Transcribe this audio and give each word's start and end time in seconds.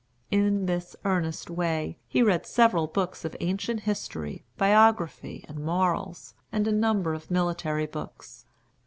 In 0.31 0.65
this 0.65 0.95
earnest 1.05 1.51
way 1.51 1.95
he 2.07 2.23
read 2.23 2.47
several 2.47 2.87
books 2.87 3.23
of 3.23 3.35
ancient 3.39 3.81
history, 3.81 4.43
biography, 4.57 5.45
and 5.47 5.59
morals, 5.63 6.33
and 6.51 6.67
a 6.67 6.71
number 6.71 7.13
of 7.13 7.29
military 7.29 7.85
books. 7.85 8.47